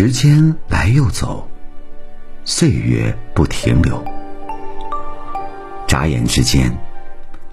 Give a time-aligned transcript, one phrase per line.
[0.00, 1.48] 时间来又走，
[2.44, 4.04] 岁月不停留。
[5.88, 6.72] 眨眼之间，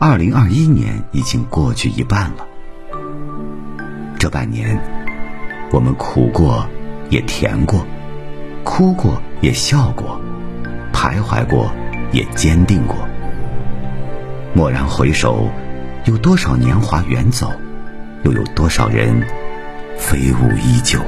[0.00, 2.44] 二零二一年已经过去一半了。
[4.18, 4.76] 这半年，
[5.70, 6.66] 我们苦过，
[7.10, 7.86] 也甜过；
[8.64, 10.20] 哭过，也笑过；
[10.92, 11.70] 徘徊过，
[12.10, 12.96] 也坚定过。
[14.56, 15.48] 蓦然回首，
[16.06, 17.52] 有多少年华远走，
[18.24, 19.24] 又有多少人
[19.96, 20.98] 飞舞依旧？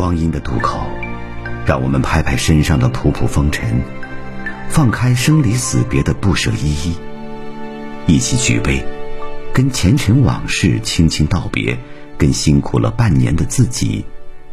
[0.00, 0.80] 光阴的渡口，
[1.66, 3.82] 让我们拍拍身上的仆仆风尘，
[4.70, 6.96] 放开生离死别的不舍依依，
[8.06, 8.82] 一起举杯，
[9.52, 11.78] 跟前尘往事轻轻道别，
[12.16, 14.06] 跟辛苦了半年的自己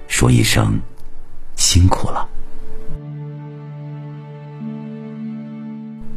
[0.10, 0.82] 说一声
[1.56, 2.28] 辛苦了。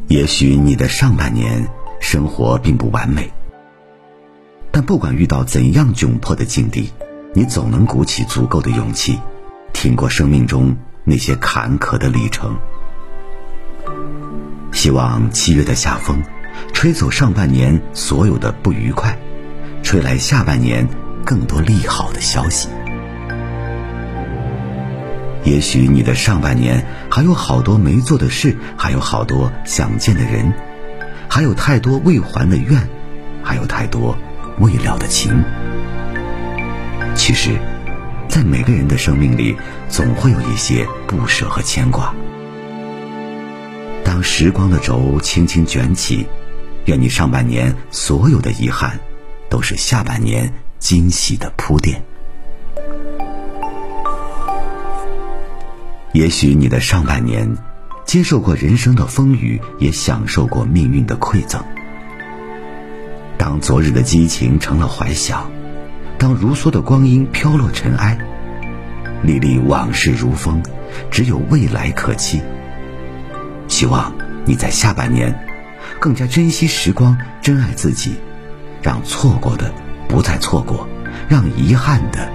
[0.09, 1.69] 也许你的上半年
[2.01, 3.31] 生活并不完美，
[4.71, 6.91] 但不管遇到怎样窘迫的境地。
[7.33, 9.17] 你总能鼓起足够的勇气，
[9.71, 12.57] 挺过生命中那些坎坷的历程。
[14.73, 16.21] 希望七月的夏风，
[16.73, 19.17] 吹走上半年所有的不愉快，
[19.81, 20.85] 吹来下半年
[21.23, 22.67] 更多利好的消息。
[25.45, 30.53] 也许你的上半年还有好多没做的事，还有好多想见的人，
[31.29, 32.89] 还有太多未还的愿，
[33.41, 34.17] 还有太多
[34.59, 35.41] 未了的情。
[37.15, 37.57] 其实，
[38.27, 39.55] 在每个人的生命里，
[39.89, 42.13] 总会有一些不舍和牵挂。
[44.03, 46.25] 当时光的轴轻轻卷起，
[46.85, 48.99] 愿你上半年所有的遗憾，
[49.49, 52.03] 都是下半年惊喜的铺垫。
[56.13, 57.55] 也许你的上半年，
[58.03, 61.63] 接受过人生的风雨，也享受过命运的馈赠。
[63.37, 65.49] 当昨日的激情成了怀想。
[66.21, 68.15] 当如梭的光阴飘落尘埃，
[69.23, 70.61] 历历往事如风，
[71.09, 72.39] 只有未来可期。
[73.67, 74.13] 希望
[74.45, 75.35] 你在下半年
[75.99, 78.13] 更加珍惜时光，珍爱自己，
[78.83, 79.73] 让错过的
[80.07, 80.87] 不再错过，
[81.27, 82.31] 让遗憾的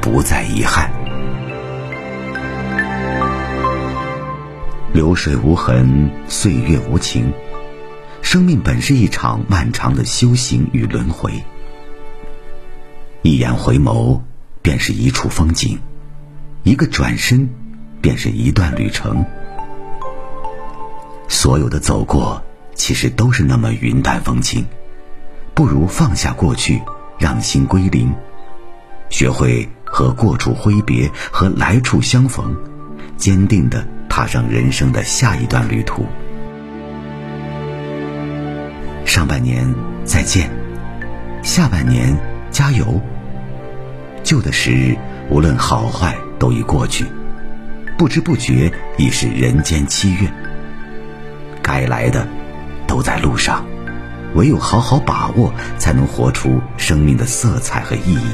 [0.00, 0.90] 不再遗憾。
[4.92, 7.32] 流水无痕，岁月无情，
[8.20, 11.40] 生命本是一场漫长的修行与轮回。
[13.22, 14.20] 一眼回眸，
[14.62, 15.78] 便是一处风景；
[16.64, 17.48] 一个转身，
[18.00, 19.24] 便是一段旅程。
[21.28, 22.42] 所有的走过，
[22.74, 24.66] 其实都是那么云淡风轻。
[25.54, 26.82] 不如放下过去，
[27.16, 28.12] 让心归零，
[29.08, 32.56] 学会和过处挥别，和来处相逢，
[33.16, 36.04] 坚定的踏上人生的下一段旅途。
[39.04, 39.72] 上半年
[40.04, 40.50] 再见，
[41.42, 42.16] 下半年
[42.52, 43.00] 加油。
[44.22, 44.96] 旧的时日，
[45.30, 47.04] 无论好坏，都已过去。
[47.98, 50.32] 不知不觉，已是人间七月。
[51.62, 52.26] 该来的，
[52.86, 53.64] 都在路上。
[54.34, 58.26] 唯有好好把握，才能活出生命的色彩和意义。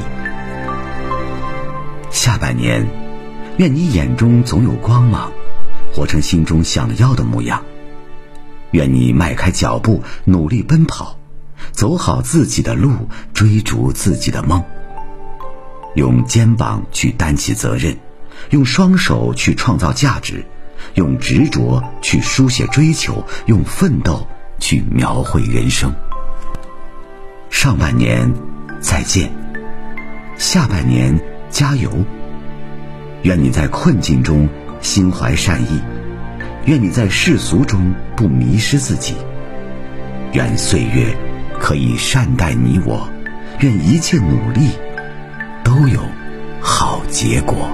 [2.10, 2.86] 下半年，
[3.56, 5.32] 愿你眼中总有光芒，
[5.92, 7.62] 活成心中想要的模样。
[8.70, 11.18] 愿你迈开脚步，努力奔跑，
[11.72, 14.62] 走好自己的路，追逐自己的梦。
[15.94, 17.96] 用肩膀去担起责任，
[18.50, 20.44] 用双手去创造价值，
[20.94, 24.26] 用执着去书写追求，用奋斗
[24.60, 25.92] 去描绘人生。
[27.50, 28.32] 上半年
[28.80, 29.32] 再见，
[30.36, 31.18] 下半年
[31.50, 31.90] 加油。
[33.22, 34.48] 愿你在困境中
[34.80, 35.80] 心怀善意，
[36.66, 39.16] 愿你在世俗中不迷失自己。
[40.34, 41.16] 愿岁月
[41.68, 43.06] 可以善待你我，
[43.60, 44.70] 愿一切努力。
[45.62, 46.00] 都有
[46.62, 47.68] 好结果。